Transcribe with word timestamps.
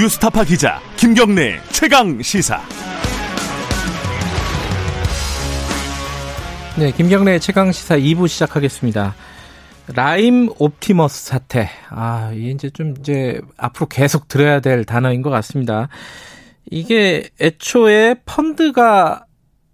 뉴스타파 0.00 0.44
기자 0.44 0.80
김경래 0.96 1.60
최강 1.72 2.22
시사. 2.22 2.58
네, 6.78 6.90
김경래 6.92 7.38
최강 7.38 7.70
시사 7.70 7.98
2부 7.98 8.26
시작하겠습니다. 8.26 9.14
라임 9.88 10.48
옵티머스 10.58 11.26
사태. 11.26 11.68
아, 11.90 12.32
이제 12.32 12.70
좀 12.70 12.94
이제 12.98 13.42
앞으로 13.58 13.88
계속 13.88 14.26
들어야 14.26 14.60
될 14.60 14.86
단어인 14.86 15.20
것 15.20 15.28
같습니다. 15.28 15.90
이게 16.70 17.28
애초에 17.38 18.22
펀드가 18.24 19.26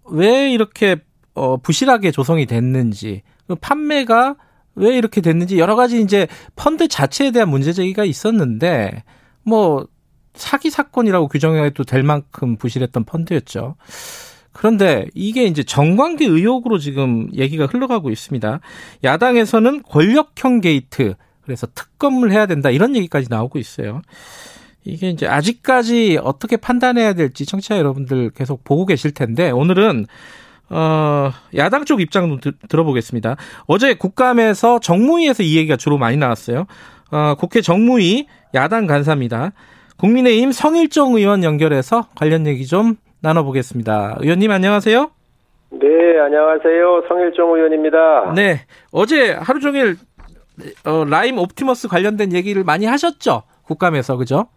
왜 0.09 0.51
이렇게 0.51 0.97
어, 1.35 1.55
부실하게 1.55 2.11
조성이 2.11 2.45
됐는지, 2.47 3.21
그 3.47 3.55
판매가 3.55 4.35
왜 4.75 4.97
이렇게 4.97 5.21
됐는지 5.21 5.57
여러 5.57 5.77
가지 5.77 6.01
이제 6.01 6.27
펀드 6.57 6.89
자체에 6.89 7.31
대한 7.31 7.49
문제 7.49 7.71
제기가 7.71 8.03
있었는데 8.03 9.05
뭐 9.43 9.87
사기 10.37 10.69
사건이라고 10.69 11.27
규정해도 11.27 11.83
될 11.83 12.03
만큼 12.03 12.55
부실했던 12.55 13.03
펀드였죠. 13.03 13.75
그런데 14.53 15.05
이게 15.13 15.43
이제 15.45 15.63
정관계 15.63 16.25
의혹으로 16.25 16.79
지금 16.79 17.29
얘기가 17.33 17.67
흘러가고 17.67 18.09
있습니다. 18.09 18.59
야당에서는 19.03 19.83
권력형 19.83 20.61
게이트, 20.61 21.15
그래서 21.41 21.67
특검을 21.67 22.31
해야 22.31 22.45
된다 22.45 22.69
이런 22.71 22.95
얘기까지 22.95 23.27
나오고 23.29 23.59
있어요. 23.59 24.01
이게 24.83 25.09
이제 25.09 25.27
아직까지 25.27 26.19
어떻게 26.23 26.57
판단해야 26.57 27.13
될지 27.13 27.45
청취자 27.45 27.77
여러분들 27.77 28.31
계속 28.31 28.63
보고 28.63 28.85
계실 28.85 29.11
텐데 29.11 29.51
오늘은 29.51 30.07
어, 30.69 31.31
야당 31.55 31.85
쪽 31.85 32.01
입장도 32.01 32.39
드, 32.39 32.57
들어보겠습니다. 32.67 33.35
어제 33.67 33.93
국감에서 33.93 34.79
정무위에서 34.79 35.43
이 35.43 35.57
얘기가 35.57 35.77
주로 35.77 35.97
많이 35.97 36.17
나왔어요. 36.17 36.65
어, 37.11 37.35
국회 37.37 37.61
정무위 37.61 38.27
야당 38.53 38.87
간사입니다. 38.87 39.51
국민의힘 39.99 40.51
성일종 40.51 41.15
의원 41.15 41.43
연결해서 41.43 42.03
관련 42.15 42.45
얘기 42.45 42.65
좀 42.65 42.95
나눠보겠습니다. 43.21 44.17
의원님 44.21 44.51
안녕하세요. 44.51 45.09
네, 45.71 46.19
안녕하세요. 46.19 47.03
성일종 47.07 47.55
의원입니다. 47.55 48.33
네, 48.35 48.57
어제 48.91 49.31
하루 49.33 49.59
종일 49.59 49.95
어, 50.85 51.03
라임 51.09 51.37
옵티머스 51.37 51.87
관련된 51.87 52.33
얘기를 52.33 52.63
많이 52.63 52.85
하셨죠? 52.85 53.43
국감에서 53.65 54.17
그죠? 54.17 54.47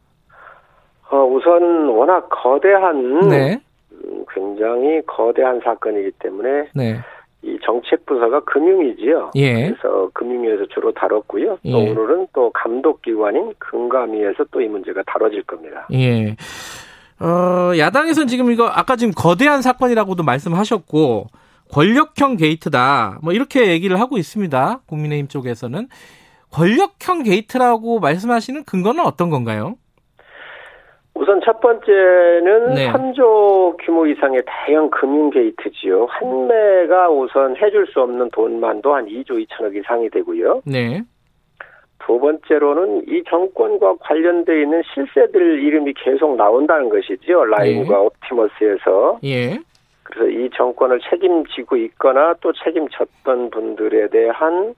어, 1.11 1.25
우선 1.25 1.89
워낙 1.89 2.29
거대한 2.31 3.29
네. 3.29 3.61
음, 3.93 4.25
굉장히 4.33 5.03
거대한 5.07 5.61
사건이기 5.65 6.13
때문에 6.19 6.69
네. 6.75 7.01
이 7.43 7.59
정책 7.65 8.05
부서가 8.07 8.41
금융이지요. 8.41 9.31
예. 9.37 9.71
그래서 9.71 10.11
금융위에서 10.15 10.67
주로 10.75 10.93
다뤘고요. 10.93 11.59
또 11.63 11.71
예. 11.71 11.73
오늘은 11.91 12.29
또 12.35 12.51
감독기관인 12.53 13.55
금감위에서 13.59 14.45
또 14.51 14.61
이 14.61 14.69
문제가 14.69 15.03
다뤄질 15.07 15.43
겁니다. 15.45 15.87
예. 15.93 16.37
어, 17.19 17.73
야당에서는 17.79 18.29
지금 18.29 18.51
이거 18.51 18.67
아까 18.67 18.97
지금 18.97 19.13
거대한 19.17 19.63
사건이라고도 19.63 20.23
말씀하셨고 20.23 21.27
권력형 21.73 22.37
게이트다. 22.37 23.21
뭐 23.23 23.33
이렇게 23.33 23.69
얘기를 23.69 24.01
하고 24.01 24.19
있습니다. 24.19 24.81
국민의힘 24.87 25.29
쪽에서는 25.29 25.89
권력형 26.51 27.23
게이트라고 27.23 28.01
말씀하시는 28.01 28.65
근거는 28.65 29.05
어떤 29.05 29.31
건가요? 29.31 29.77
우선 31.21 31.39
첫 31.45 31.61
번째는 31.61 32.75
네. 32.75 32.91
3조 32.91 33.77
규모 33.85 34.07
이상의 34.07 34.43
대형 34.47 34.89
금융 34.89 35.29
게이트지요. 35.29 36.07
한매가 36.07 37.11
우선 37.11 37.55
해줄 37.59 37.87
수 37.89 38.01
없는 38.01 38.31
돈만도 38.31 38.95
한 38.95 39.05
2조 39.07 39.47
2천억 39.47 39.77
이상이 39.77 40.09
되고요. 40.09 40.63
네. 40.65 41.03
두 41.99 42.19
번째로는 42.19 43.05
이 43.07 43.23
정권과 43.29 43.97
관련돼 44.01 44.63
있는 44.63 44.83
실세들 44.95 45.63
이름이 45.63 45.93
계속 46.03 46.37
나온다는 46.37 46.89
것이죠. 46.89 47.45
라임과 47.45 47.95
네. 47.95 47.95
옵티머스에서. 47.95 49.19
예. 49.25 49.59
그래서 50.05 50.31
이 50.31 50.49
정권을 50.57 51.01
책임지고 51.11 51.77
있거나 51.77 52.35
또 52.41 52.51
책임졌던 52.65 53.51
분들에 53.51 54.09
대한 54.09 54.75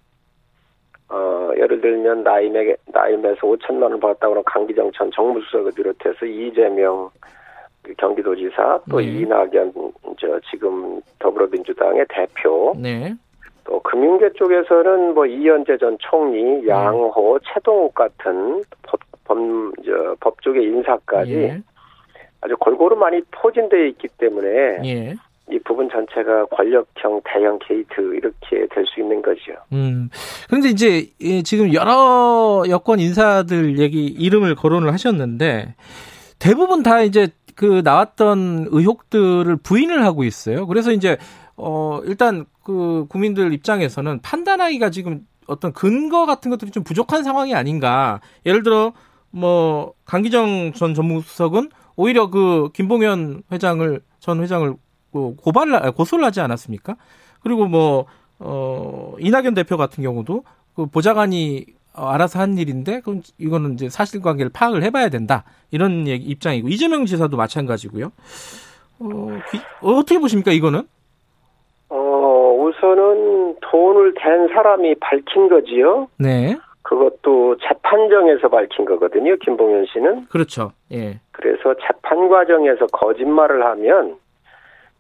어, 1.13 1.51
예를 1.57 1.83
들면 1.83 2.23
나임에 2.23 2.75
나임에서 2.87 3.41
5천만 3.43 3.83
원 3.83 4.01
받았다고 4.01 4.33
하는 4.33 4.43
강기정 4.45 4.93
전 4.93 5.11
정무수석을 5.15 5.73
비롯해서 5.77 6.25
이재명 6.25 7.11
그 7.83 7.93
경기도지사 7.99 8.81
또 8.91 8.99
네. 8.99 9.05
이낙연 9.05 9.73
저 10.19 10.41
지금 10.51 11.03
더불어민주당의 11.19 12.07
대표 12.09 12.73
네. 12.79 13.15
또 13.65 13.81
금융계 13.81 14.33
쪽에서는 14.33 15.13
뭐 15.13 15.27
이헌재 15.27 15.77
전 15.77 15.99
총리, 16.01 16.67
양호, 16.67 17.39
채동욱 17.53 17.95
같은 17.95 18.63
법, 18.83 19.01
법, 19.25 19.39
저, 19.85 20.17
법조계 20.21 20.63
인사까지 20.63 21.35
예. 21.35 21.61
아주 22.41 22.57
골고루 22.57 22.97
많이 22.97 23.21
포진되어 23.31 23.85
있기 23.85 24.09
때문에 24.17 24.49
예. 24.85 25.15
이 25.51 25.59
부분 25.65 25.89
전체가 25.91 26.47
권력형 26.47 27.21
대형 27.25 27.59
게이트 27.59 28.15
이렇게 28.15 28.67
될 28.73 28.87
수 28.87 29.01
있는 29.01 29.21
거죠. 29.23 29.53
음. 29.73 30.09
그런데 30.49 30.69
이제 30.69 31.07
예, 31.21 31.43
지금 31.43 31.73
여러 31.75 32.65
여권 32.69 33.01
인사들 33.01 33.79
얘기 33.79 34.07
이름을 34.07 34.55
거론을 34.55 34.93
하셨는데 34.93 35.75
대부분 36.39 36.83
다 36.83 37.03
이제 37.03 37.29
그 37.55 37.83
나왔던 37.85 38.69
의혹들을 38.71 39.57
부인을 39.57 40.05
하고 40.05 40.25
있어요. 40.25 40.67
그래서 40.67 40.93
이제 40.93 41.19
어 41.57 42.01
일단 42.05 42.47
그 42.65 43.07
국민들 43.09 43.53
입장에서는 43.53 44.21
판단하기가 44.23 44.91
지금 44.91 45.27
어떤 45.47 45.73
근거 45.73 46.25
같은 46.27 46.51
것들이 46.51 46.71
좀 46.71 46.85
부족한 46.85 47.25
상황이 47.25 47.55
아닌가. 47.55 48.21
예를 48.47 48.63
들어 48.63 48.93
뭐 49.31 49.93
강기정 50.05 50.73
전 50.73 50.95
전무수석은 50.95 51.71
오히려 51.97 52.31
그 52.31 52.71
김봉현 52.73 53.43
회장을 53.53 54.01
전 54.21 54.43
회장을 54.43 54.73
그 54.73 54.77
고발을 55.13 55.75
아, 55.77 55.91
고소를 55.91 56.25
하지 56.25 56.41
않았습니까? 56.41 56.97
그리고 57.43 57.67
뭐 57.67 58.07
어, 58.39 59.15
이낙연 59.19 59.55
대표 59.55 59.77
같은 59.77 60.03
경우도 60.03 60.45
그 60.75 60.87
보좌관이 60.87 61.67
어, 61.95 62.07
알아서 62.07 62.39
한 62.41 62.57
일인데 62.57 63.01
그럼 63.01 63.21
이거는 63.39 63.75
이제 63.75 63.89
사실관계를 63.89 64.51
파악을 64.55 64.83
해봐야 64.83 65.11
된다 65.11 65.45
이런 65.71 66.07
얘기, 66.09 66.25
입장이고 66.25 66.69
이재명 66.69 67.05
지사도 67.05 67.37
마찬가지고요. 67.37 68.07
어, 69.01 69.07
기- 69.51 69.59
어, 69.83 69.91
어떻게 69.93 70.19
보십니까 70.19 70.53
이거는? 70.53 70.83
어, 71.89 71.97
우선은 71.97 73.57
돈을 73.61 74.15
댄 74.15 74.49
사람이 74.55 74.95
밝힌 75.01 75.49
거지요. 75.49 76.09
네, 76.19 76.57
그것도 76.83 77.57
재판정에서 77.59 78.49
밝힌 78.49 78.85
거거든요. 78.87 79.37
김봉현 79.37 79.87
씨는. 79.93 80.27
그렇죠. 80.29 80.73
예, 80.93 81.21
그래서 81.33 81.75
재판 81.87 82.29
과정에서 82.29 82.87
거짓말을 82.87 83.65
하면 83.67 84.17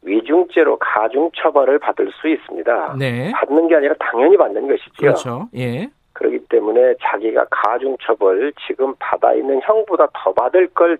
위중죄로 0.04 0.76
가중 0.78 1.30
처벌을 1.36 1.78
받을 1.78 2.10
수 2.20 2.28
있습니다. 2.28 2.96
네, 2.98 3.30
받는 3.32 3.68
게 3.68 3.76
아니라 3.76 3.94
당연히 3.98 4.36
받는 4.36 4.66
것이지요. 4.66 4.90
그렇죠. 4.98 5.48
예, 5.56 5.88
그렇기 6.12 6.40
때문에 6.48 6.94
자기가 7.02 7.46
가중 7.50 7.96
처벌 8.02 8.52
지금 8.66 8.94
받아 8.98 9.32
있는 9.34 9.60
형보다 9.62 10.06
더 10.12 10.32
받을 10.32 10.66
걸 10.68 10.98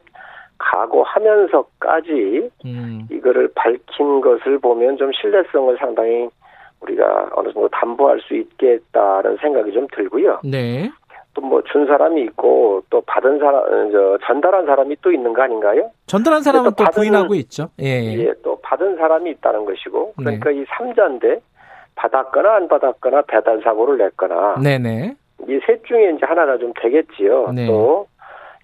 각오하면서까지 0.59 2.51
음, 2.65 3.07
이거를 3.11 3.49
밝힌 3.55 4.21
것을 4.21 4.59
보면 4.59 4.97
좀 4.97 5.11
신뢰성을 5.13 5.77
상당히 5.79 6.29
우리가 6.81 7.31
어느 7.35 7.53
정도 7.53 7.69
담보할 7.69 8.21
수 8.21 8.35
있겠다는 8.35 9.37
생각이 9.39 9.73
좀 9.73 9.87
들고요. 9.93 10.41
네, 10.45 10.91
또 11.35 11.41
뭐 11.43 11.63
준 11.63 11.87
사람이 11.87 12.21
있고 12.23 12.83
또 12.91 13.01
받은 13.07 13.39
사람, 13.39 13.55
어, 13.55 13.91
저 13.91 14.19
전달한 14.27 14.67
사람이 14.67 14.97
또 15.01 15.11
있는 15.13 15.33
거 15.33 15.43
아닌가요? 15.43 15.91
전달한 16.07 16.43
사람은 16.43 16.71
또 16.71 16.77
그래서 16.77 16.91
받은- 16.91 16.95
부인하고 16.95 17.35
있죠. 17.37 17.69
예, 17.81 18.15
예, 18.19 18.33
또 18.43 18.52
사람이 19.03 19.31
있다는 19.31 19.65
것이고 19.65 20.15
그러니까 20.17 20.51
네. 20.51 20.61
이 20.61 20.65
삼자인데 20.77 21.41
받았거나 21.97 22.55
안 22.55 22.69
받았거나 22.69 23.23
배달 23.23 23.61
사고를 23.63 23.99
냈거나 23.99 24.57
네, 24.63 24.79
네, 24.79 25.15
이 25.49 25.59
셋 25.67 25.85
중에 25.85 26.13
이제 26.13 26.25
하나가 26.25 26.57
좀 26.57 26.73
되겠지요. 26.81 27.51
네. 27.53 27.67
또 27.67 28.07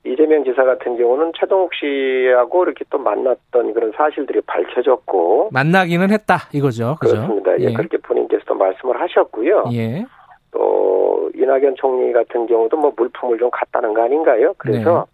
이재명 0.04 0.44
지사 0.44 0.62
같은 0.64 0.96
경우는 0.96 1.32
최동욱 1.38 1.72
씨하고 1.74 2.62
이렇게 2.64 2.84
또 2.88 2.98
만났던 2.98 3.74
그런 3.74 3.92
사실들이 3.96 4.40
밝혀졌고 4.42 5.50
만나기는 5.52 6.10
했다 6.12 6.36
이거죠. 6.52 6.96
그죠? 7.00 7.16
그렇습니다. 7.16 7.58
예, 7.58 7.64
예, 7.64 7.72
그렇게 7.74 7.96
본인께서도 7.98 8.54
말씀을 8.54 9.00
하셨고요. 9.00 9.64
예, 9.72 10.04
또 10.52 11.30
이낙연 11.34 11.74
총리 11.76 12.12
같은 12.12 12.46
경우도 12.46 12.76
뭐 12.76 12.92
물품을 12.96 13.38
좀 13.38 13.50
갖다는 13.52 13.92
거 13.92 14.02
아닌가요? 14.04 14.54
그래서 14.56 15.06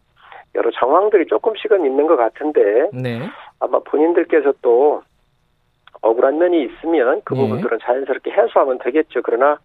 여러 0.54 0.70
정황들이 0.70 1.26
조금씩은 1.26 1.84
있는 1.84 2.06
것 2.06 2.16
같은데 2.16 2.88
네, 2.92 3.20
아마 3.58 3.80
본인들께서 3.80 4.52
또 4.62 5.02
억울한 6.14 6.38
면이 6.38 6.64
있으면 6.64 7.20
그 7.24 7.36
예. 7.36 7.40
부분들은 7.40 7.78
자연스럽게 7.82 8.30
해소하면 8.30 8.78
되겠죠. 8.78 9.20
그러나 9.22 9.58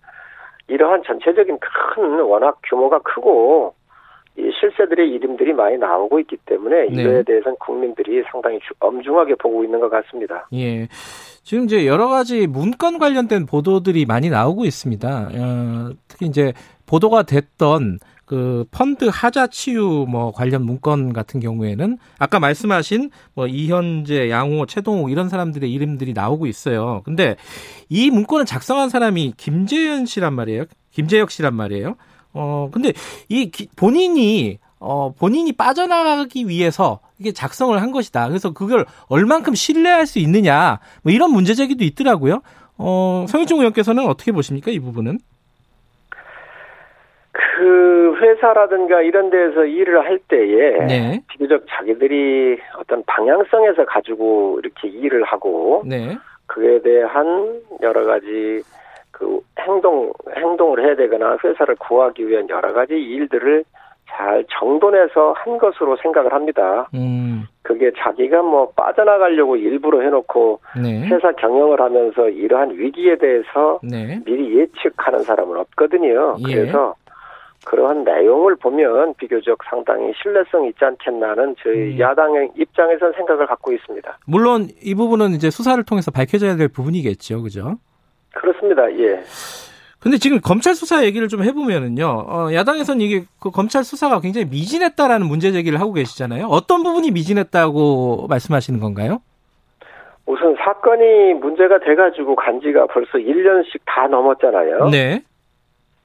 이러한 0.67 1.03
전체적인 1.05 1.57
큰 1.59 2.19
워낙 2.21 2.57
규모가 2.63 2.99
크고 2.99 3.73
이 4.37 4.51
실세들의 4.59 5.09
이름들이 5.09 5.53
많이 5.53 5.77
나오고 5.77 6.19
있기 6.21 6.37
때문에 6.45 6.87
네. 6.89 7.01
이거에 7.01 7.23
대해서는 7.23 7.57
국민들이 7.59 8.23
상당히 8.31 8.59
주- 8.59 8.73
엄중하게 8.79 9.35
보고 9.35 9.63
있는 9.63 9.79
것 9.79 9.89
같습니다. 9.89 10.47
예. 10.53 10.87
지금 11.43 11.65
이제 11.65 11.85
여러 11.87 12.07
가지 12.07 12.45
문건 12.47 12.99
관련된 12.99 13.45
보도들이 13.47 14.05
많이 14.05 14.29
나오고 14.29 14.65
있습니다. 14.65 15.07
어, 15.33 15.89
특히 16.07 16.27
이제 16.27 16.53
보도가 16.87 17.23
됐던 17.23 17.97
그 18.29 18.63
펀드 18.69 19.09
하자 19.11 19.47
치유 19.47 20.05
뭐 20.07 20.31
관련 20.31 20.63
문건 20.63 21.13
같은 21.13 21.39
경우에는 21.39 21.97
아까 22.19 22.39
말씀하신 22.39 23.09
뭐 23.33 23.47
이현재, 23.47 24.29
양호, 24.29 24.67
최동욱 24.67 25.11
이런 25.11 25.29
사람들의 25.29 25.71
이름들이 25.73 26.13
나오고 26.13 26.45
있어요. 26.45 27.01
근데 27.05 27.37
이 27.89 28.11
문건을 28.11 28.45
작성한 28.45 28.89
사람이 28.89 29.33
김재현 29.35 30.05
씨란 30.05 30.35
말이에요. 30.35 30.65
김재혁 30.91 31.31
씨란 31.31 31.55
말이에요. 31.55 31.95
어 32.33 32.69
근데 32.71 32.93
이 33.29 33.49
본인이 33.75 34.59
어 34.77 35.11
본인이 35.17 35.51
빠져나가기 35.51 36.47
위해서 36.47 36.99
이게 37.17 37.31
작성을 37.31 37.81
한 37.81 37.91
것이다. 37.91 38.27
그래서 38.27 38.51
그걸 38.51 38.85
얼만큼 39.07 39.55
신뢰할 39.55 40.05
수 40.05 40.19
있느냐 40.19 40.77
뭐 41.01 41.11
이런 41.11 41.31
문제 41.31 41.55
제기도 41.55 41.83
있더라고요. 41.83 42.43
어 42.77 43.25
성일종 43.27 43.57
의원께서는 43.57 44.07
어떻게 44.07 44.31
보십니까 44.31 44.69
이 44.69 44.77
부분은? 44.77 45.19
그 47.59 48.15
회사라든가 48.21 49.01
이런 49.01 49.29
데서 49.29 49.65
일을 49.65 50.00
할 50.06 50.17
때에 50.29 50.85
네. 50.85 51.21
비교적 51.27 51.65
자기들이 51.69 52.57
어떤 52.77 53.03
방향성에서 53.03 53.83
가지고 53.83 54.61
이렇게 54.63 54.88
일을 54.88 55.23
하고 55.25 55.83
네. 55.85 56.17
그에 56.45 56.81
대한 56.81 57.59
여러 57.81 58.06
가지 58.06 58.63
그 59.11 59.41
행동 59.59 60.13
행동을 60.38 60.85
해야 60.85 60.95
되거나 60.95 61.38
회사를 61.44 61.75
구하기 61.75 62.29
위한 62.29 62.47
여러 62.47 62.71
가지 62.71 62.94
일들을 62.94 63.65
잘 64.07 64.45
정돈해서 64.57 65.33
한 65.33 65.57
것으로 65.57 65.97
생각을 65.97 66.31
합니다. 66.31 66.88
음. 66.94 67.44
그게 67.61 67.91
자기가 67.97 68.41
뭐 68.41 68.71
빠져나가려고 68.75 69.56
일부러 69.56 70.01
해놓고 70.01 70.59
네. 70.81 71.07
회사 71.07 71.31
경영을 71.33 71.79
하면서 71.79 72.29
이러한 72.29 72.71
위기에 72.71 73.17
대해서 73.17 73.79
네. 73.83 74.19
미리 74.25 74.57
예측하는 74.59 75.23
사람은 75.23 75.57
없거든요. 75.57 76.38
예. 76.47 76.56
그래서 76.56 76.95
그러한 77.69 78.04
내용을 78.04 78.56
보면 78.56 79.13
비교적 79.13 79.60
상당히 79.69 80.12
신뢰성이 80.24 80.69
있지 80.69 80.83
않겠나는 80.83 81.56
저희 81.62 81.94
음. 81.94 82.00
야당의 82.00 82.50
입장에서 82.57 83.12
생각을 83.12 83.45
갖고 83.45 83.71
있습니다. 83.71 84.18
물론 84.25 84.69
이 84.81 84.95
부분은 84.95 85.33
이제 85.33 85.51
수사를 85.51 85.81
통해서 85.83 86.10
밝혀져야 86.10 86.56
될 86.56 86.68
부분이겠죠. 86.68 87.44
그죠? 87.44 87.77
그렇습니다. 88.33 88.92
예. 88.98 89.21
근데 90.00 90.18
지금 90.18 90.39
검찰 90.42 90.74
수사 90.74 91.06
얘기를 91.06 91.27
좀 91.27 91.44
해보면은요, 91.44 92.06
어, 92.06 92.54
야당에서는 92.54 93.01
이게 93.01 93.25
그 93.39 93.51
검찰 93.51 93.83
수사가 93.83 94.19
굉장히 94.19 94.48
미진했다라는 94.48 95.27
문제 95.27 95.51
제기를 95.51 95.80
하고 95.80 95.94
계시잖아요. 95.94 96.48
어떤 96.48 96.81
부분이 96.81 97.12
미진했다고 97.12 98.25
말씀하시는 98.30 98.80
건가요? 98.80 99.19
우선 100.25 100.56
사건이 100.56 101.36
문제가 101.36 101.80
돼가지고 101.80 102.36
간 102.36 102.62
지가 102.62 102.88
벌써 102.88 103.19
1년씩 103.19 103.81
다 103.86 104.07
넘었잖아요. 104.07 104.89
네. 104.89 105.21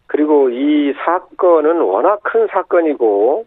그리고 0.07 0.49
이 0.51 0.93
사건은 1.05 1.81
워낙 1.81 2.21
큰 2.23 2.47
사건이고 2.49 3.47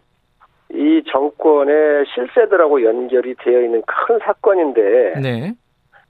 이 0.70 1.02
정권의 1.10 2.04
실세들하고 2.14 2.84
연결이 2.84 3.34
되어 3.36 3.62
있는 3.62 3.82
큰 3.86 4.18
사건인데 4.18 5.14
네. 5.20 5.52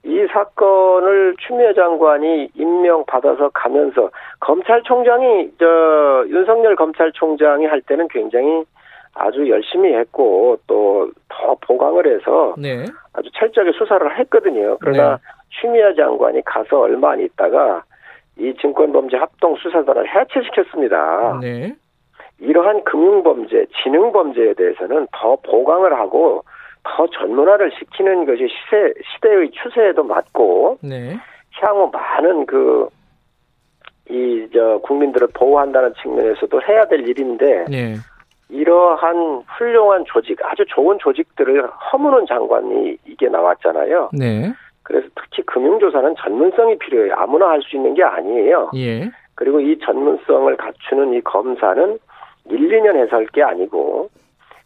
이 0.03 0.27
사건을 0.31 1.35
추미애 1.39 1.73
장관이 1.73 2.51
임명받아서 2.55 3.49
가면서 3.49 4.09
검찰총장이 4.39 5.51
저 5.59 6.25
윤석열 6.27 6.75
검찰총장이 6.75 7.65
할 7.65 7.81
때는 7.81 8.07
굉장히 8.09 8.63
아주 9.13 9.49
열심히 9.49 9.93
했고 9.93 10.59
또 10.67 11.09
더 11.39 11.55
보강을 11.61 12.05
해서 12.05 12.53
네. 12.57 12.85
아주 13.13 13.29
철저하게 13.33 13.71
수사를 13.77 14.19
했거든요. 14.19 14.77
그러나 14.79 15.15
네. 15.15 15.17
추미애 15.49 15.95
장관이 15.95 16.41
가서 16.45 16.81
얼마 16.81 17.11
안 17.11 17.21
있다가 17.21 17.83
이 18.39 18.53
증권범죄 18.61 19.17
합동수사단을 19.17 20.07
해체시켰습니다. 20.07 21.39
네. 21.41 21.75
이러한 22.39 22.83
금융범죄, 22.85 23.65
지능범죄에 23.83 24.53
대해서는 24.53 25.07
더 25.11 25.35
보강을 25.43 25.93
하고 25.93 26.43
더 26.83 27.05
전문화를 27.07 27.71
시키는 27.77 28.25
것이 28.25 28.47
시세, 28.47 28.93
시대의 29.13 29.51
추세에도 29.51 30.03
맞고 30.03 30.77
네. 30.81 31.17
향후 31.61 31.89
많은 31.91 32.45
그, 32.45 32.87
이, 34.09 34.47
저, 34.53 34.79
국민들을 34.83 35.27
보호한다는 35.33 35.93
측면에서도 36.01 36.61
해야 36.61 36.87
될 36.87 37.07
일인데, 37.07 37.65
네. 37.69 37.95
이러한 38.47 39.43
훌륭한 39.57 40.05
조직, 40.05 40.39
아주 40.43 40.65
좋은 40.67 40.97
조직들을 40.99 41.67
허무는 41.67 42.25
장관이 42.25 42.97
이게 43.05 43.27
나왔잖아요. 43.27 44.09
네. 44.13 44.51
그래서 44.89 45.07
특히 45.15 45.43
금융조사는 45.43 46.15
전문성이 46.17 46.77
필요해요. 46.79 47.13
아무나 47.15 47.49
할 47.49 47.61
수 47.61 47.75
있는 47.75 47.93
게 47.93 48.03
아니에요. 48.03 48.71
예. 48.75 49.11
그리고 49.35 49.59
이 49.59 49.77
전문성을 49.77 50.57
갖추는 50.57 51.13
이 51.13 51.21
검사는 51.21 51.99
1, 52.49 52.57
2년 52.59 52.95
해서 52.97 53.17
할 53.17 53.27
게 53.27 53.43
아니고, 53.43 54.09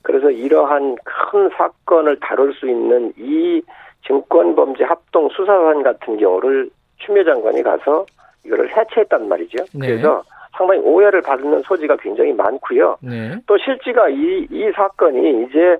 그래서 0.01 0.31
이러한 0.31 0.95
큰 1.03 1.49
사건을 1.57 2.19
다룰 2.21 2.53
수 2.53 2.69
있는 2.69 3.11
이 3.17 3.61
증권범죄 4.07 4.85
합동 4.85 5.27
수사관 5.29 5.83
같은 5.83 6.17
경우를 6.17 6.69
추미애 6.99 7.25
장관이 7.25 7.61
가서 7.61 8.05
이거를 8.45 8.69
해체했단 8.75 9.27
말이죠. 9.27 9.65
네. 9.73 9.87
그래서 9.87 10.23
상당히 10.55 10.79
오해를 10.81 11.21
받는 11.21 11.63
소지가 11.63 11.97
굉장히 11.97 12.31
많고요. 12.31 12.95
네. 13.01 13.35
또 13.45 13.57
실지가 13.57 14.07
이, 14.07 14.47
이 14.49 14.71
사건이 14.73 15.43
이제, 15.45 15.75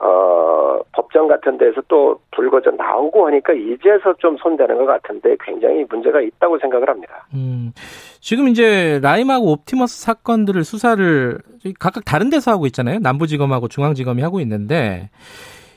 어, 0.00 0.80
법정 0.92 1.28
같은 1.28 1.58
데서 1.58 1.82
또 1.88 2.18
불거져 2.30 2.70
나오고 2.70 3.26
하니까 3.26 3.52
이제서 3.52 4.14
좀 4.18 4.36
손대는 4.38 4.78
것 4.78 4.86
같은데 4.86 5.36
굉장히 5.44 5.84
문제가 5.88 6.20
있다고 6.22 6.58
생각을 6.58 6.88
합니다. 6.88 7.26
음. 7.34 7.72
지금 8.20 8.48
이제 8.48 8.98
라임하고 9.02 9.52
옵티머스 9.52 10.00
사건들을 10.02 10.64
수사를 10.64 11.38
각각 11.78 12.04
다른 12.04 12.30
데서 12.30 12.50
하고 12.50 12.66
있잖아요. 12.66 12.98
남부지검하고 13.00 13.68
중앙지검이 13.68 14.22
하고 14.22 14.40
있는데 14.40 15.10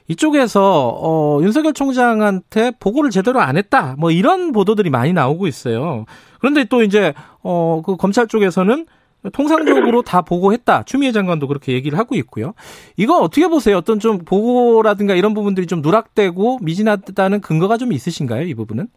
이쪽에서 0.07 0.99
어, 1.01 1.39
윤석열 1.41 1.73
총장한테 1.73 2.71
보고를 2.79 3.09
제대로 3.09 3.39
안 3.41 3.57
했다. 3.57 3.95
뭐 3.97 4.11
이런 4.11 4.51
보도들이 4.51 4.89
많이 4.89 5.11
나오고 5.13 5.47
있어요. 5.47 6.05
그런데 6.39 6.63
또 6.65 6.81
이제 6.81 7.13
어, 7.41 7.81
그 7.85 7.97
검찰 7.97 8.27
쪽에서는 8.27 8.85
통상적으로 9.31 10.01
다 10.01 10.21
보고했다. 10.21 10.83
추미애 10.83 11.11
장관도 11.11 11.47
그렇게 11.47 11.73
얘기를 11.73 11.97
하고 11.97 12.15
있고요. 12.15 12.53
이거 12.97 13.17
어떻게 13.19 13.47
보세요? 13.47 13.77
어떤 13.77 13.99
좀 13.99 14.19
보고라든가 14.25 15.13
이런 15.15 15.33
부분들이 15.33 15.65
좀 15.67 15.81
누락되고 15.81 16.59
미진하다는 16.61 17.41
근거가 17.41 17.77
좀 17.77 17.93
있으신가요? 17.93 18.41
이 18.43 18.53
부분은? 18.53 18.87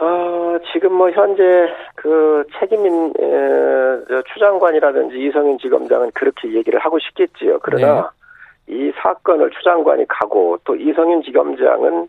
어, 0.00 0.58
지금 0.72 0.92
뭐 0.92 1.10
현재 1.10 1.42
그 1.96 2.44
책임인 2.60 3.14
에, 3.18 4.22
추장관이라든지 4.32 5.16
이성윤 5.26 5.58
지검장은 5.58 6.12
그렇게 6.14 6.52
얘기를 6.54 6.78
하고 6.78 6.98
싶겠지요. 7.00 7.58
그러나 7.62 8.10
이 8.68 8.92
사건을 9.02 9.50
추장관이 9.50 10.06
가고 10.06 10.58
또 10.64 10.76
이성윤 10.76 11.22
지검장은 11.24 12.08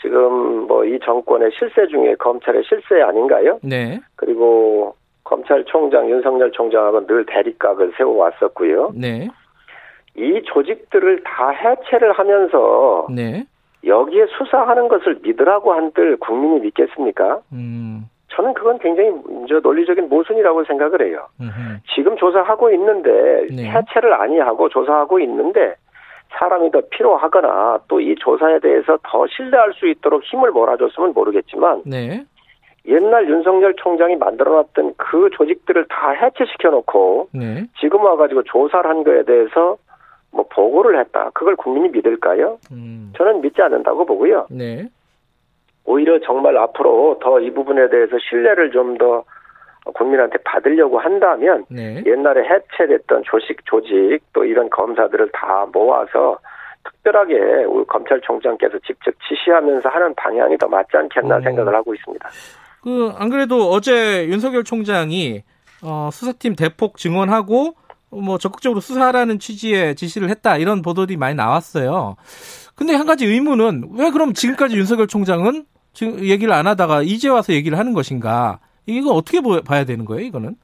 지금 0.00 0.66
뭐 0.66 0.80
이 0.84 0.98
정권의 1.04 1.50
실세 1.58 1.86
중에 1.88 2.14
검찰의 2.14 2.62
실세 2.66 3.02
아닌가요? 3.02 3.58
네. 3.62 4.00
그리고 4.16 4.94
검찰총장 5.30 6.10
윤석열 6.10 6.50
총장하고 6.50 7.06
늘 7.06 7.24
대립각을 7.24 7.92
세워왔었고요. 7.96 8.92
네. 8.96 9.28
이 10.16 10.42
조직들을 10.44 11.22
다 11.22 11.50
해체를 11.50 12.12
하면서 12.12 13.06
네. 13.14 13.44
여기에 13.86 14.26
수사하는 14.36 14.88
것을 14.88 15.20
믿으라고 15.22 15.72
한들 15.72 16.16
국민이 16.16 16.58
믿겠습니까? 16.60 17.38
음. 17.52 18.06
저는 18.32 18.54
그건 18.54 18.78
굉장히 18.80 19.10
저 19.48 19.60
논리적인 19.60 20.08
모순이라고 20.08 20.64
생각을 20.64 21.06
해요. 21.06 21.26
음흠. 21.40 21.78
지금 21.94 22.16
조사하고 22.16 22.70
있는데 22.72 23.46
네. 23.54 23.70
해체를 23.70 24.12
아니하고 24.12 24.68
조사하고 24.68 25.20
있는데 25.20 25.76
사람이 26.38 26.70
더 26.70 26.80
필요하거나 26.90 27.80
또 27.88 28.00
이 28.00 28.14
조사에 28.16 28.58
대해서 28.60 28.98
더 29.04 29.26
신뢰할 29.28 29.72
수 29.74 29.86
있도록 29.88 30.22
힘을 30.24 30.50
몰아줬으면 30.50 31.12
모르겠지만 31.12 31.82
네. 31.86 32.24
옛날 32.86 33.28
윤석열 33.28 33.74
총장이 33.76 34.16
만들어놨던 34.16 34.94
그 34.96 35.28
조직들을 35.32 35.86
다 35.88 36.10
해체시켜 36.10 36.70
놓고 36.70 37.28
네. 37.32 37.66
지금 37.78 38.02
와가지고 38.04 38.44
조사를 38.44 38.88
한 38.88 39.04
거에 39.04 39.22
대해서 39.24 39.76
뭐 40.32 40.46
보고를 40.50 40.98
했다. 41.00 41.30
그걸 41.34 41.56
국민이 41.56 41.88
믿을까요? 41.88 42.58
음. 42.72 43.12
저는 43.16 43.40
믿지 43.42 43.60
않는다고 43.60 44.06
보고요. 44.06 44.46
네. 44.50 44.88
오히려 45.84 46.18
정말 46.20 46.56
앞으로 46.56 47.18
더 47.20 47.40
이 47.40 47.50
부분에 47.50 47.88
대해서 47.88 48.16
신뢰를 48.18 48.70
좀 48.70 48.96
더 48.98 49.24
국민한테 49.94 50.38
받으려고 50.44 50.98
한다면 50.98 51.64
네. 51.70 52.02
옛날에 52.06 52.44
해체됐던 52.44 53.22
조직 53.24 53.64
조직 53.64 54.20
또 54.32 54.44
이런 54.44 54.68
검사들을 54.70 55.30
다 55.32 55.66
모아서 55.72 56.38
특별하게 56.84 57.64
우리 57.64 57.84
검찰총장께서 57.86 58.78
직접 58.86 59.12
지시하면서 59.26 59.88
하는 59.88 60.14
방향이 60.14 60.56
더 60.58 60.68
맞지 60.68 60.96
않겠나 60.96 61.38
음. 61.38 61.42
생각을 61.42 61.74
하고 61.74 61.94
있습니다. 61.94 62.28
그 62.82 63.12
안 63.18 63.28
그래도 63.30 63.70
어제 63.70 64.26
윤석열 64.26 64.64
총장이 64.64 65.42
어, 65.82 66.08
수사팀 66.12 66.56
대폭 66.56 66.96
증원하고 66.96 67.74
뭐 68.10 68.38
적극적으로 68.38 68.80
수사하라는 68.80 69.38
취지의 69.38 69.94
지시를 69.96 70.28
했다 70.30 70.56
이런 70.56 70.82
보도들이 70.82 71.16
많이 71.16 71.34
나왔어요. 71.34 72.16
근데 72.74 72.94
한 72.94 73.06
가지 73.06 73.26
의문은 73.26 73.90
왜 73.98 74.10
그럼 74.10 74.32
지금까지 74.32 74.76
윤석열 74.76 75.06
총장은 75.06 75.64
지금 75.92 76.20
얘기를 76.20 76.52
안 76.52 76.66
하다가 76.66 77.02
이제 77.02 77.28
와서 77.28 77.52
얘기를 77.52 77.78
하는 77.78 77.92
것인가? 77.92 78.58
이거 78.86 79.10
어떻게 79.12 79.40
보- 79.40 79.60
봐야 79.62 79.84
되는 79.84 80.04
거예요, 80.04 80.24
이거는? 80.26 80.54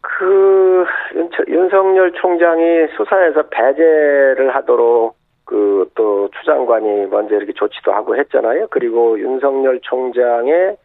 그 0.00 0.84
윤, 1.14 1.30
윤석열 1.48 2.12
총장이 2.12 2.62
수사에서 2.96 3.42
배제를 3.48 4.54
하도록 4.54 5.16
그 5.44 5.78
또 5.94 6.28
추장관이 6.38 7.06
먼저 7.06 7.34
이렇게 7.36 7.52
조치도 7.54 7.92
하고 7.92 8.16
했잖아요. 8.16 8.66
그리고 8.70 9.18
윤석열 9.18 9.80
총장의 9.82 10.76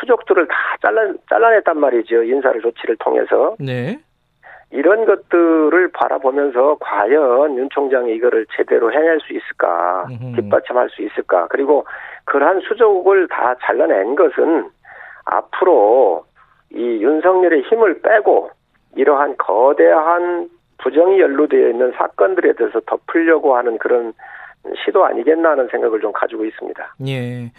수족들을 0.00 0.46
다 0.48 0.54
잘라 0.82 1.12
잘라냈단 1.28 1.78
말이죠. 1.78 2.22
인사를 2.22 2.60
조치를 2.60 2.96
통해서. 2.96 3.56
네. 3.58 3.98
이런 4.70 5.04
것들을 5.04 5.92
바라보면서 5.92 6.76
과연 6.80 7.56
윤 7.56 7.68
총장이 7.70 8.14
이거를 8.16 8.46
제대로 8.56 8.92
해낼 8.92 9.20
수 9.20 9.32
있을까. 9.32 10.06
뒷받침할 10.34 10.90
수 10.90 11.02
있을까. 11.02 11.46
그리고 11.50 11.86
그러한 12.24 12.60
수족을 12.60 13.28
다 13.28 13.54
잘라낸 13.62 14.16
것은 14.16 14.68
앞으로 15.24 16.24
이 16.70 16.80
윤석열의 16.80 17.62
힘을 17.62 18.00
빼고 18.02 18.50
이러한 18.96 19.36
거대한 19.38 20.48
부정이 20.78 21.20
연루되어 21.20 21.68
있는 21.68 21.92
사건들에 21.92 22.54
대해서 22.54 22.80
덮으려고 22.86 23.56
하는 23.56 23.78
그런 23.78 24.12
시도 24.84 25.04
아니겠나 25.04 25.50
하는 25.50 25.68
생각을 25.70 26.00
좀 26.00 26.12
가지고 26.12 26.44
있습니다. 26.44 26.96
예. 27.06 27.52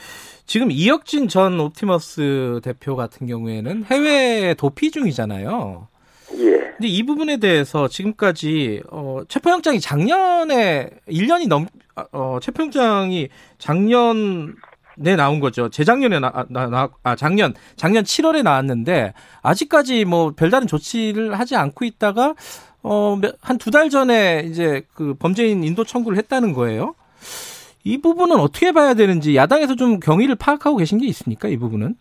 지금 0.45 0.71
이혁진 0.71 1.27
전 1.27 1.59
옵티머스 1.59 2.61
대표 2.63 2.95
같은 2.95 3.27
경우에는 3.27 3.83
해외 3.85 4.53
도피 4.53 4.91
중이잖아요. 4.91 5.87
예. 6.37 6.57
근데 6.77 6.87
이 6.87 7.03
부분에 7.03 7.37
대해서 7.37 7.87
지금까지 7.87 8.83
어, 8.91 9.21
체포영장이 9.27 9.79
작년에 9.79 10.89
1년이 11.07 11.47
넘 11.47 11.65
어, 12.11 12.37
체포영장이 12.41 13.29
작년에 13.57 15.15
나온 15.17 15.39
거죠. 15.39 15.69
재작년에 15.69 16.19
나, 16.19 16.45
나, 16.49 16.67
나, 16.67 16.89
아 17.03 17.15
작년 17.15 17.53
작년 17.75 18.03
7월에 18.03 18.43
나왔는데 18.43 19.13
아직까지 19.41 20.05
뭐 20.05 20.33
별다른 20.35 20.67
조치를 20.67 21.39
하지 21.39 21.55
않고 21.55 21.85
있다가 21.85 22.35
어, 22.89 23.17
한 23.41 23.57
두 23.57 23.71
달 23.71 23.89
전에 23.89 24.43
이제 24.45 24.81
그 24.95 25.13
범죄인 25.19 25.63
인도 25.63 25.83
청구를 25.83 26.17
했다는 26.17 26.53
거예요. 26.53 26.95
이 27.83 28.01
부분은 28.01 28.37
어떻게 28.37 28.71
봐야 28.71 28.93
되는지 28.93 29.35
야당에서 29.35 29.75
좀 29.75 29.99
경위를 29.99 30.35
파악하고 30.39 30.77
계신 30.77 30.97
게 30.99 31.07
있습니까? 31.07 31.47
이 31.47 31.57
부분은? 31.57 31.95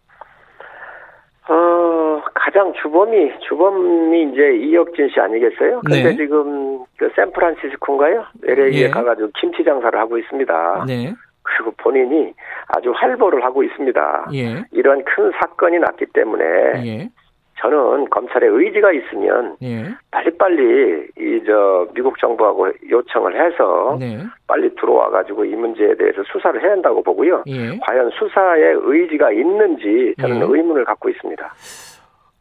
어, 1.49 2.23
가장 2.35 2.73
주범이, 2.83 3.31
주범이 3.49 4.33
이제 4.33 4.57
이혁진 4.67 5.09
씨 5.15 5.21
아니겠어요? 5.21 5.81
근데 5.85 6.03
네. 6.03 6.17
지금 6.17 6.85
그 6.99 7.09
샌프란시스코인가요? 7.15 8.25
LA에 8.49 8.73
예. 8.73 8.91
가가지고 8.91 9.31
김치 9.41 9.63
장사를 9.65 9.97
하고 9.99 10.19
있습니다. 10.19 10.85
네. 10.89 11.15
그리고 11.43 11.71
본인이 11.77 12.33
아주 12.77 12.91
활보를 12.97 13.45
하고 13.45 13.63
있습니다. 13.63 14.31
예. 14.35 14.65
이런 14.73 15.05
큰 15.05 15.31
사건이 15.41 15.79
났기 15.79 16.07
때문에 16.13 16.45
예. 16.85 17.11
저는 17.59 18.11
검찰의 18.11 18.51
의지가 18.51 18.93
있으면 18.93 19.57
예. 19.63 19.95
빨리빨리 20.11 21.09
이 21.19 21.37
저 21.47 21.87
미국 21.95 22.19
정부하고 22.19 22.69
요청을 22.91 23.35
해서 23.41 23.97
네. 24.01 24.19
빨리 24.49 24.69
들어와 24.75 25.11
가지고 25.11 25.45
이 25.45 25.55
문제에 25.55 25.95
대해서 25.97 26.23
수사를 26.33 26.61
해야 26.61 26.73
한다고 26.73 27.03
보고요. 27.03 27.45
예. 27.47 27.79
과연 27.79 28.11
수사에 28.19 28.75
의지가 28.83 29.31
있는지 29.31 30.15
저는 30.21 30.39
예. 30.39 30.41
의문을 30.43 30.85
갖고 30.85 31.09
있습니다. 31.09 31.55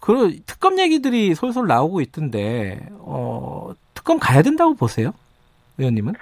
그 0.02 0.32
특검 0.48 0.80
얘기들이 0.80 1.36
솔솔 1.36 1.68
나오고 1.68 2.02
있던데 2.02 2.80
어 3.00 3.72
특검 3.94 4.18
가야 4.20 4.42
된다고 4.42 4.74
보세요, 4.76 5.12
의원님은? 5.78 6.14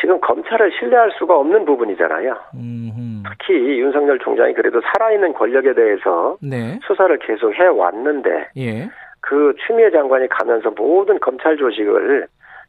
지금 0.00 0.18
검찰을 0.20 0.72
신뢰할 0.78 1.12
수가 1.18 1.38
없는 1.38 1.64
부분이잖아요. 1.64 2.36
음, 2.54 3.22
특히 3.28 3.54
윤석열 3.80 4.18
총장이 4.18 4.54
그래도 4.54 4.80
살아있는 4.80 5.34
권력에 5.34 5.74
대해서 5.74 6.36
네, 6.42 6.78
수사를 6.86 7.16
계속 7.18 7.52
해왔는데 7.52 8.48
예, 8.56 8.88
그 9.20 9.54
추미애 9.66 9.90
장관이 9.90 10.28
가면서 10.28 10.70
모든 10.70 11.20
검찰 11.20 11.56
조직을 11.56 12.26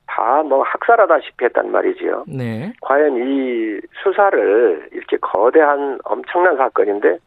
다 0.08 0.44
뭐 0.44 0.64
학살하다시피 0.64 1.46
했단 1.46 1.72
말이지요. 1.72 2.26
네, 2.28 2.74
과연 2.82 3.16
이 3.16 3.80
수사를 4.04 4.90
이렇게 4.92 5.18
거대한 5.18 6.00
엄청난 6.04 6.58
사건인데 6.58 7.18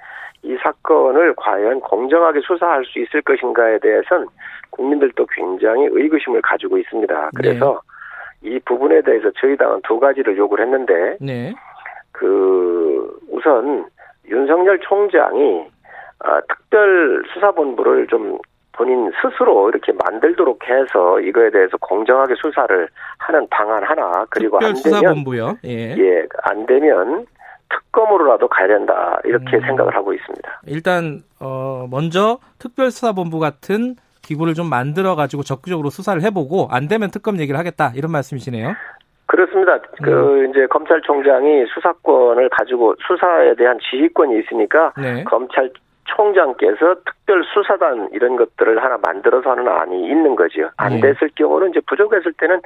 이 0.42 0.56
사건을 0.62 1.34
과연 1.36 1.80
공정하게 1.80 2.40
수사할 2.40 2.84
수 2.84 2.98
있을 2.98 3.22
것인가에 3.22 3.78
대해서는 3.78 4.26
국민들도 4.70 5.26
굉장히 5.34 5.88
의구심을 5.90 6.42
가지고 6.42 6.76
있습니다. 6.76 7.30
그래서 7.34 7.80
이 8.44 8.60
부분에 8.64 9.00
대해서 9.02 9.30
저희 9.40 9.56
당은 9.56 9.80
두 9.82 9.98
가지를 9.98 10.36
요구를 10.36 10.66
했는데 10.66 11.16
네, 11.20 11.54
그 12.12 13.18
우선 13.30 13.86
윤석열 14.28 14.78
총장이 14.80 15.66
아, 16.20 16.40
특별 16.48 17.24
수사본부를 17.32 18.06
좀 18.06 18.38
본인 18.72 19.10
스스로 19.22 19.68
이렇게 19.70 19.92
만들도록 19.92 20.60
해서 20.68 21.20
이거에 21.20 21.50
대해서 21.50 21.76
공정하게 21.78 22.34
수사를 22.36 22.88
하는 23.18 23.46
방안 23.50 23.82
하나 23.82 24.26
그리고 24.30 24.56
안 24.56 24.60
되면 24.60 24.74
특별수사본부요. 24.74 25.58
예. 25.64 25.94
예, 25.96 26.26
안 26.42 26.66
되면 26.66 27.26
특검으로라도 27.70 28.48
가야 28.48 28.68
된다 28.68 29.18
이렇게 29.24 29.56
음. 29.56 29.60
생각을 29.62 29.94
하고 29.94 30.12
있습니다. 30.12 30.60
일단 30.66 31.22
어 31.40 31.86
먼저 31.90 32.38
특별수사본부 32.58 33.38
같은 33.38 33.96
기구를 34.24 34.54
좀 34.54 34.68
만들어 34.68 35.14
가지고 35.14 35.42
적극적으로 35.42 35.90
수사를 35.90 36.20
해보고 36.22 36.68
안 36.70 36.88
되면 36.88 37.10
특검 37.10 37.38
얘기를 37.38 37.58
하겠다 37.58 37.92
이런 37.94 38.10
말씀이시네요. 38.12 38.74
그렇습니다. 39.26 39.74
음. 39.74 39.80
그 40.02 40.46
이제 40.50 40.66
검찰총장이 40.66 41.66
수사권을 41.74 42.48
가지고 42.50 42.94
수사에 43.06 43.54
대한 43.56 43.78
지휘권이 43.90 44.40
있으니까 44.40 44.92
네, 44.96 45.24
검찰 45.24 45.70
총장께서 46.04 46.96
특별 47.06 47.42
수사단 47.54 48.10
이런 48.12 48.36
것들을 48.36 48.82
하나 48.82 48.98
만들어서 48.98 49.50
하는 49.50 49.66
안이 49.66 50.06
있는 50.06 50.36
거죠. 50.36 50.70
안 50.76 50.94
네. 50.94 51.00
됐을 51.00 51.30
경우는 51.34 51.70
이제 51.70 51.80
부족했을 51.86 52.32
때는 52.34 52.60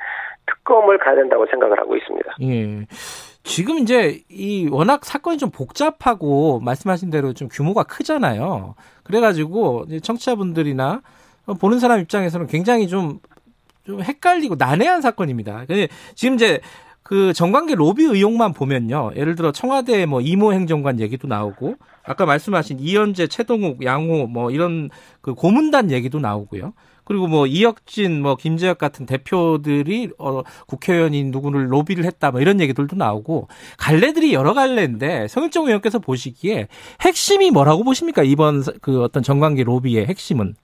특검을 0.46 0.98
가야 0.98 1.14
된다고 1.14 1.46
생각을 1.46 1.78
하고 1.78 1.96
있습니다. 1.96 2.34
예. 2.42 2.86
지금 3.44 3.78
이제 3.78 4.18
이 4.28 4.68
워낙 4.70 5.04
사건이 5.04 5.38
좀 5.38 5.50
복잡하고 5.50 6.60
말씀하신 6.60 7.10
대로 7.10 7.32
좀 7.32 7.48
규모가 7.48 7.84
크잖아요. 7.84 8.74
그래가지고 9.04 9.86
청취자분들이나 10.02 11.00
보는 11.54 11.78
사람 11.78 12.00
입장에서는 12.00 12.46
굉장히 12.46 12.88
좀, 12.88 13.20
좀 13.84 14.02
헷갈리고 14.02 14.56
난해한 14.56 15.00
사건입니다. 15.00 15.64
지금 16.14 16.34
이제 16.34 16.60
그 17.08 17.32
정관계 17.32 17.74
로비 17.74 18.04
의혹만 18.04 18.52
보면요. 18.52 19.12
예를 19.16 19.34
들어 19.34 19.50
청와대 19.50 20.04
뭐 20.04 20.20
이모 20.20 20.52
행정관 20.52 21.00
얘기도 21.00 21.26
나오고 21.26 21.76
아까 22.04 22.26
말씀하신 22.26 22.80
이현재, 22.80 23.28
최동욱, 23.28 23.82
양호 23.82 24.26
뭐 24.26 24.50
이런 24.50 24.90
그 25.22 25.32
고문단 25.34 25.90
얘기도 25.90 26.18
나오고요. 26.18 26.74
그리고 27.04 27.26
뭐 27.26 27.46
이혁진, 27.46 28.20
뭐 28.20 28.36
김재혁 28.36 28.76
같은 28.76 29.06
대표들이 29.06 30.10
어 30.18 30.42
국회의원인 30.66 31.30
누구를 31.30 31.72
로비를 31.72 32.04
했다 32.04 32.30
뭐 32.30 32.42
이런 32.42 32.60
얘기들도 32.60 32.94
나오고 32.96 33.48
갈래들이 33.78 34.34
여러 34.34 34.52
갈래인데 34.52 35.28
성일정 35.28 35.64
의원께서 35.64 36.00
보시기에 36.00 36.68
핵심이 37.00 37.50
뭐라고 37.50 37.84
보십니까 37.84 38.22
이번 38.22 38.62
그 38.82 39.02
어떤 39.02 39.22
정관계 39.22 39.64
로비의 39.64 40.04
핵심은? 40.04 40.54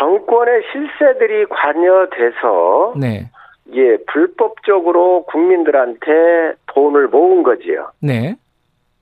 정권의 0.00 0.62
실세들이 0.72 1.44
관여돼서 1.46 2.94
네, 2.96 3.30
예 3.72 3.98
불법적으로 4.08 5.24
국민들한테 5.24 6.54
돈을 6.68 7.08
모은 7.08 7.42
거지요. 7.42 7.90
네, 8.00 8.34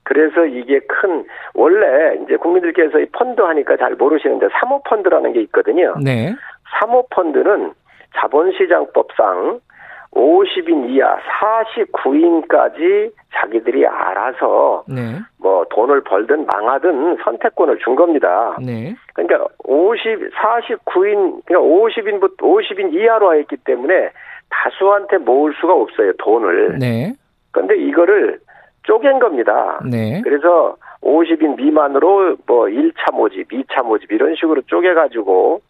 그래서 0.02 0.44
이게 0.44 0.80
큰 0.80 1.24
원래 1.54 2.18
이제 2.24 2.36
국민들께서 2.36 2.98
이 2.98 3.06
펀드 3.12 3.40
하니까 3.40 3.76
잘 3.76 3.94
모르시는데 3.94 4.48
사모 4.60 4.82
펀드라는 4.82 5.32
게 5.32 5.40
있거든요. 5.42 5.94
네, 6.02 6.34
사모 6.80 7.06
펀드는 7.10 7.72
자본시장법상 8.16 9.60
50인 10.12 10.90
이하 10.90 11.16
49인까지 11.40 13.12
자기들이 13.34 13.86
알아서 13.86 14.84
네, 14.88 15.18
뭐 15.38 15.64
돈을 15.70 16.02
벌든 16.02 16.46
망하든 16.46 17.18
선택권을 17.22 17.78
준 17.78 17.94
겁니다. 17.94 18.56
네, 18.60 18.94
그러니까 19.14 19.46
50, 19.64 20.30
49인, 20.34 21.42
그러니까 21.44 21.60
50인부터 21.60 22.38
50인 22.38 22.94
이하로 22.94 23.34
했기 23.36 23.56
때문에 23.56 24.10
다수한테 24.50 25.18
모을 25.18 25.52
수가 25.60 25.74
없어요, 25.74 26.12
돈을. 26.18 26.78
네, 26.78 27.12
그런데 27.52 27.76
이거를 27.76 28.40
쪼갠 28.84 29.18
겁니다. 29.18 29.80
네, 29.84 30.20
그래서 30.22 30.76
50인 31.02 31.56
미만으로 31.56 32.36
뭐 32.46 32.64
1차 32.66 33.14
모집, 33.14 33.48
2차 33.50 33.84
모집 33.84 34.10
이런 34.10 34.34
식으로 34.34 34.62
쪼개가지고 34.62 35.60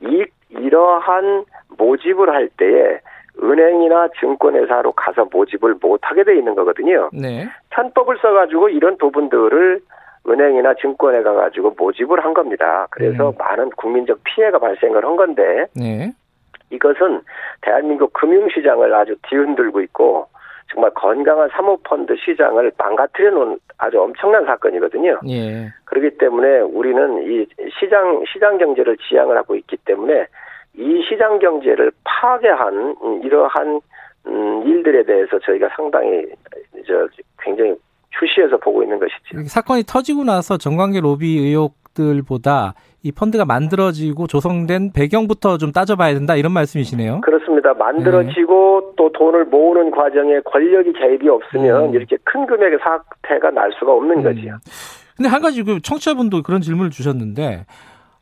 이, 0.00 0.24
이러한 0.50 1.44
모집을 1.78 2.28
할 2.28 2.48
때에 2.56 2.98
은행이나 3.42 4.08
증권회사로 4.20 4.92
가서 4.92 5.26
모집을 5.30 5.76
못하게 5.80 6.24
돼 6.24 6.36
있는 6.36 6.54
거거든요. 6.54 7.10
네, 7.12 7.46
편법을 7.70 8.18
써가지고 8.20 8.70
이런 8.70 8.96
부분들을 8.98 9.80
은행이나 10.28 10.74
증권에 10.74 11.22
가가지고 11.22 11.74
모집을 11.78 12.24
한 12.24 12.34
겁니다. 12.34 12.86
그래서 12.90 13.30
음. 13.30 13.34
많은 13.38 13.70
국민적 13.70 14.20
피해가 14.24 14.58
발생을 14.58 15.04
한 15.04 15.16
건데 15.16 15.66
네, 15.74 16.12
이것은 16.70 17.20
대한민국 17.62 18.12
금융시장을 18.12 18.92
아주 18.94 19.16
뒤흔들고 19.28 19.80
있고 19.82 20.26
정말 20.72 20.90
건강한 20.94 21.48
사모펀드 21.50 22.16
시장을 22.16 22.72
망가뜨려 22.76 23.30
놓은 23.30 23.58
아주 23.78 24.00
엄청난 24.00 24.44
사건이거든요. 24.44 25.20
예. 25.28 25.68
그렇기 25.84 26.18
때문에 26.18 26.60
우리는 26.60 27.22
이 27.22 27.46
시장 27.78 28.24
시장 28.32 28.58
경제를 28.58 28.96
지향을 28.96 29.36
하고 29.36 29.54
있기 29.54 29.76
때문에 29.84 30.26
이 30.76 31.02
시장 31.08 31.38
경제를 31.38 31.90
파괴한 32.04 32.96
이러한 33.22 33.80
음, 34.26 34.62
일들에 34.66 35.04
대해서 35.04 35.38
저희가 35.38 35.68
상당히 35.76 36.26
저 36.86 37.08
굉장히 37.40 37.74
주시해서 38.18 38.56
보고 38.58 38.82
있는 38.82 38.98
것이죠. 38.98 39.48
사건이 39.48 39.84
터지고 39.86 40.24
나서 40.24 40.56
정관계 40.56 41.00
로비 41.00 41.38
의혹들보다 41.38 42.74
이 43.02 43.12
펀드가 43.12 43.44
만들어지고 43.44 44.26
조성된 44.26 44.92
배경부터 44.92 45.58
좀 45.58 45.70
따져봐야 45.70 46.14
된다 46.14 46.34
이런 46.34 46.52
말씀이시네요. 46.52 47.20
그렇습니다. 47.20 47.72
만들어지고 47.74 48.94
또 48.96 49.12
돈을 49.12 49.44
모으는 49.46 49.90
과정에 49.90 50.40
권력이 50.40 50.92
개입이 50.92 51.28
없으면 51.28 51.90
음. 51.90 51.94
이렇게 51.94 52.16
큰 52.24 52.46
금액의 52.46 52.78
사태가 52.82 53.50
날 53.50 53.72
수가 53.78 53.92
없는 53.92 54.22
거지요. 54.22 54.58
근데 55.16 55.28
한 55.28 55.40
가지 55.40 55.62
그 55.62 55.80
청취자분도 55.80 56.42
그런 56.42 56.60
질문을 56.60 56.90
주셨는데 56.90 57.64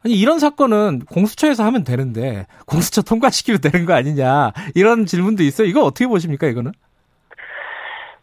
아니 0.04 0.14
이런 0.14 0.38
사건은 0.38 1.00
공수처에서 1.10 1.64
하면 1.64 1.82
되는데 1.84 2.46
공수처 2.68 3.02
통과시키면 3.02 3.60
되는 3.60 3.86
거 3.86 3.94
아니냐 3.94 4.52
이런 4.74 5.06
질문도 5.06 5.42
있어요. 5.42 5.66
이거 5.66 5.80
어떻게 5.82 6.06
보십니까 6.06 6.46
이거는? 6.46 6.72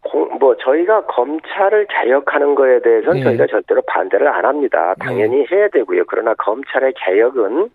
공- 0.01 0.38
뭐 0.39 0.55
저희가 0.57 1.05
검찰을 1.05 1.88
개혁하는 1.88 2.55
거에 2.55 2.81
대해서는 2.81 3.19
예. 3.19 3.23
저희가 3.23 3.47
절대로 3.47 3.81
반대를 3.88 4.27
안 4.27 4.45
합니다. 4.45 4.93
당연히 5.00 5.45
해야 5.51 5.67
되고요. 5.69 6.03
그러나 6.07 6.33
검찰의 6.35 6.93
개혁은 6.97 7.69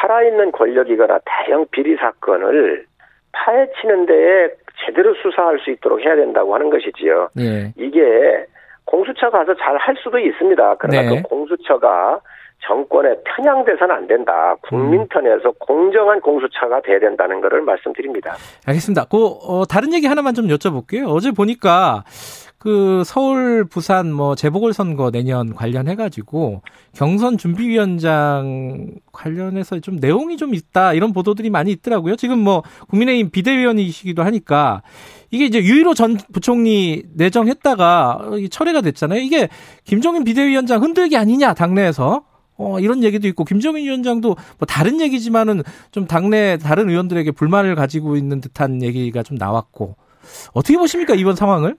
살아있는 0.00 0.52
권력이거나 0.52 1.18
대형 1.24 1.66
비리 1.70 1.96
사건을 1.96 2.86
파헤치는 3.32 4.06
데에 4.06 4.48
제대로 4.86 5.14
수사할 5.22 5.58
수 5.60 5.70
있도록 5.70 6.00
해야 6.00 6.16
된다고 6.16 6.54
하는 6.54 6.70
것이지요. 6.70 7.28
예. 7.38 7.72
이게 7.76 8.00
공수처 8.84 9.30
가서 9.30 9.54
잘 9.56 9.76
할 9.76 9.96
수도 10.02 10.18
있습니다. 10.18 10.76
그러나 10.78 11.02
네. 11.10 11.22
그 11.22 11.28
공수처가 11.28 12.20
정권에 12.66 13.14
편향돼서는 13.24 13.94
안 13.94 14.06
된다. 14.06 14.54
국민 14.62 15.00
음. 15.00 15.08
편에서 15.08 15.52
공정한 15.58 16.20
공수처가 16.20 16.80
돼야 16.82 16.98
된다는 17.00 17.40
것을 17.40 17.62
말씀드립니다. 17.62 18.34
알겠습니다. 18.66 19.06
그 19.10 19.26
어, 19.46 19.64
다른 19.64 19.92
얘기 19.92 20.06
하나만 20.06 20.34
좀 20.34 20.46
여쭤볼게요. 20.46 21.08
어제 21.08 21.32
보니까 21.32 22.04
그 22.62 23.02
서울, 23.04 23.64
부산 23.64 24.12
뭐 24.12 24.36
재보궐 24.36 24.72
선거 24.72 25.10
내년 25.10 25.52
관련해 25.52 25.96
가지고 25.96 26.62
경선 26.94 27.36
준비위원장 27.36 28.86
관련해서 29.12 29.80
좀 29.80 29.96
내용이 29.96 30.36
좀 30.36 30.54
있다 30.54 30.92
이런 30.92 31.12
보도들이 31.12 31.50
많이 31.50 31.72
있더라고요. 31.72 32.14
지금 32.14 32.38
뭐 32.38 32.62
국민의힘 32.88 33.30
비대위원이시기도 33.30 34.22
하니까 34.22 34.82
이게 35.32 35.46
이제 35.46 35.58
유일호 35.58 35.94
전 35.94 36.16
부총리 36.32 37.02
내정했다가 37.16 38.18
어, 38.20 38.38
이 38.38 38.48
철회가 38.48 38.80
됐잖아요. 38.82 39.18
이게 39.18 39.48
김종인 39.82 40.22
비대위원장 40.22 40.84
흔들기 40.84 41.16
아니냐 41.16 41.54
당내에서 41.54 42.22
어, 42.58 42.78
이런 42.80 43.02
얘기도 43.02 43.26
있고, 43.28 43.44
김정인 43.44 43.84
위원장도 43.86 44.28
뭐 44.28 44.66
다른 44.68 45.00
얘기지만은 45.00 45.62
좀 45.90 46.06
당내 46.06 46.58
다른 46.58 46.88
의원들에게 46.90 47.32
불만을 47.32 47.74
가지고 47.74 48.16
있는 48.16 48.40
듯한 48.40 48.82
얘기가 48.82 49.22
좀 49.22 49.36
나왔고, 49.38 49.96
어떻게 50.54 50.76
보십니까, 50.78 51.14
이번 51.14 51.34
상황을? 51.34 51.74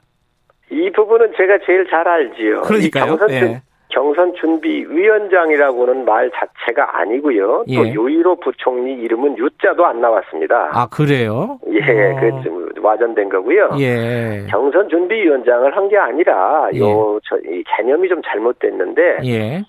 이 0.72 0.92
부분은 0.96 1.34
제가 1.38 1.60
제일 1.65 1.88
잘 1.89 2.08
알지요. 2.08 2.62
그러니까요. 2.62 3.03
이 3.06 3.08
경선, 3.18 3.27
준- 3.30 3.38
예. 3.38 3.62
경선 3.89 4.34
준비 4.42 4.84
위원장이라고는 4.89 6.06
말 6.06 6.32
자체가 6.32 7.00
아니고요. 7.00 7.65
또 7.68 7.88
예. 7.88 7.94
요일호 7.94 8.38
부총리 8.39 8.94
이름은 9.03 9.38
유자도 9.38 9.86
안 9.86 10.01
나왔습니다. 10.01 10.72
아, 10.74 10.88
그래요? 10.88 11.60
예, 11.72 12.12
어, 12.12 12.20
그좀 12.20 12.70
와전된 12.84 13.30
거고요. 13.30 13.70
예. 13.80 14.48
경선 14.50 14.89
준비 14.89 15.13
위원장을 15.22 15.75
한 15.75 15.88
게 15.89 15.98
아니라 15.98 16.70
예. 16.74 16.80
요저이 16.80 17.63
개념이 17.77 18.10
좀 18.10 18.20
잘못됐는데 18.25 19.01
예. 19.25 19.63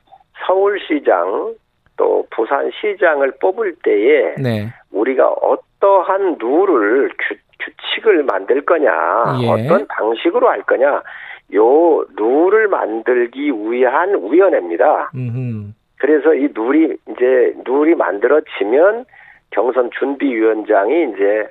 서울시장 0.46 1.54
또 1.96 2.26
부산시장을 2.30 3.32
뽑을 3.40 3.74
때에 3.82 4.34
네. 4.36 4.68
우리가 4.90 5.28
어떠한 5.28 6.38
룰을 6.40 7.10
규, 7.18 7.34
규칙을 7.60 8.24
만들 8.24 8.64
거냐 8.64 8.90
예. 9.42 9.48
어떤 9.48 9.86
방식으로 9.86 10.48
할 10.48 10.62
거냐 10.62 11.02
요 11.54 12.04
룰을 12.16 12.68
만들기 12.68 13.52
위한 13.52 14.10
위원회입니다. 14.30 15.10
음. 15.14 15.74
그래서 15.98 16.34
이 16.34 16.48
룰이 16.52 16.96
이제 17.10 17.54
룰이 17.64 17.94
만들어지면 17.94 19.04
경선 19.50 19.90
준비위원장이 19.98 21.12
이제 21.12 21.48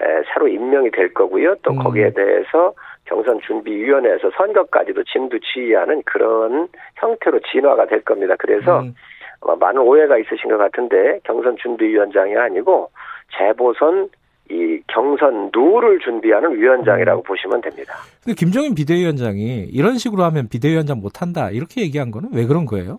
에, 0.00 0.22
새로 0.32 0.48
임명이 0.48 0.90
될 0.92 1.12
거고요. 1.12 1.56
또 1.62 1.72
음. 1.72 1.78
거기에 1.78 2.10
대해서 2.12 2.72
경선 3.04 3.40
준비위원회에서 3.46 4.30
선거까지도 4.36 5.04
진두지휘하는 5.04 6.02
그런 6.04 6.68
형태로 6.96 7.40
진화가 7.50 7.86
될 7.86 8.02
겁니다. 8.04 8.34
그래서 8.38 8.80
음. 8.80 8.94
아마 9.40 9.56
많은 9.56 9.80
오해가 9.80 10.18
있으신 10.18 10.50
것 10.50 10.58
같은데 10.58 11.18
경선 11.24 11.56
준비위원장이 11.56 12.36
아니고 12.36 12.90
재보선 13.36 14.08
이 14.50 14.80
경선 14.88 15.50
룰을 15.52 15.98
준비하는 16.00 16.52
위원장이라고 16.54 17.22
보시면 17.22 17.60
됩니다. 17.60 17.94
근데 18.22 18.34
김정인 18.34 18.74
비대위원장이 18.74 19.68
이런 19.72 19.98
식으로 19.98 20.24
하면 20.24 20.48
비대위원장 20.48 21.00
못한다, 21.00 21.50
이렇게 21.50 21.80
얘기한 21.80 22.10
거는 22.10 22.30
왜 22.34 22.44
그런 22.46 22.66
거예요? 22.66 22.98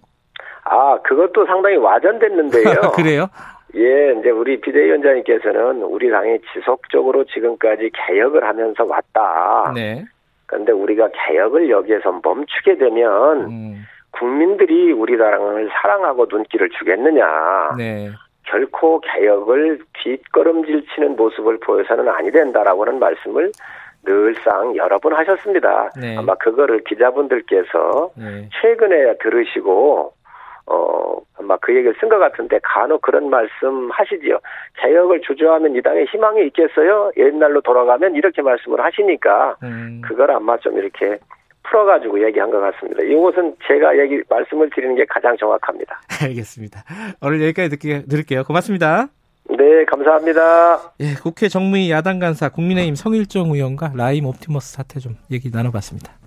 아 0.66 0.98
그것도 1.04 1.46
상당히 1.46 1.76
와전됐는데요. 1.78 2.92
그래요? 2.96 3.28
예, 3.76 4.16
이제 4.20 4.30
우리 4.30 4.62
비대위원장님께서는 4.62 5.84
우리 5.84 6.10
당이 6.10 6.40
지속적으로 6.54 7.24
지금까지 7.26 7.90
개혁을 7.94 8.44
하면서 8.44 8.86
왔다. 8.86 9.72
네. 9.74 10.06
그런데 10.46 10.72
우리가 10.72 11.10
개혁을 11.14 11.70
여기에서 11.70 12.20
멈추게 12.24 12.78
되면 12.78 13.42
음. 13.46 13.86
국민들이 14.12 14.92
우리 14.92 15.18
당을 15.18 15.70
사랑하고 15.82 16.28
눈길을 16.30 16.70
주겠느냐. 16.70 17.76
네. 17.78 18.10
결코 18.44 19.00
개혁을 19.00 19.80
뒷걸음질 20.04 20.86
치는 20.94 21.16
모습을 21.16 21.60
보여서는 21.60 22.08
아니 22.10 22.30
된다라고는 22.32 23.00
말씀을 23.00 23.52
늘상 24.06 24.76
여러 24.76 25.00
번 25.00 25.14
하셨습니다. 25.14 25.90
네. 26.00 26.18
아마 26.18 26.36
그거를 26.36 26.84
기자분들께서 26.84 28.12
네. 28.18 28.50
최근에 28.62 29.18
들으시고 29.18 30.14
어 30.66 31.18
아마 31.38 31.58
그 31.58 31.76
얘기를 31.76 31.96
쓴 32.00 32.10
것 32.10 32.20
같은데 32.20 32.60
간혹 32.64 33.02
그런 33.02 33.30
말씀 33.30 33.90
하시지요. 33.92 34.40
개혁을 34.78 35.22
주저하면 35.22 35.76
이 35.76 35.82
당에 35.82 36.06
희망이 36.06 36.46
있겠어요? 36.48 37.12
옛날로 37.18 37.62
돌아가면 37.62 38.16
이렇게 38.16 38.42
말씀을 38.42 38.84
하시니까 38.84 39.58
음. 39.64 40.02
그걸 40.06 40.32
아마 40.32 40.58
좀 40.58 40.78
이렇게 40.78 41.20
풀어가지고 41.64 42.24
얘기한 42.26 42.52
것 42.52 42.60
같습니다. 42.60 43.04
이것은 43.04 43.56
제가 43.68 43.98
얘기 43.98 44.22
말씀을 44.30 44.70
드리는 44.74 44.96
게 44.96 45.06
가장 45.06 45.36
정확합니다. 45.38 46.02
알겠습니다. 46.24 46.84
오늘 47.22 47.42
여기까지 47.42 47.70
듣게, 47.70 48.04
들을게요. 48.06 48.44
고맙습니다. 48.44 49.08
네, 49.50 49.86
감사합니다. 49.86 50.94
예, 51.02 51.14
국회 51.22 51.48
정무위 51.48 51.92
야당 51.92 52.20
간사 52.20 52.50
국민의힘 52.50 52.96
성일정 52.96 53.52
의원과 53.52 53.94
라임 53.96 54.26
옵티머스 54.26 54.74
사태 54.74 55.00
좀 55.00 55.16
얘기 55.32 55.50
나눠봤습니다. 55.52 56.23